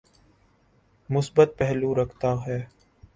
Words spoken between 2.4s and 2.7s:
ہے۔